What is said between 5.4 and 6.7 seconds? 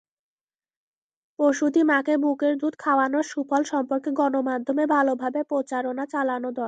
প্রচারণা চালানো দরকার।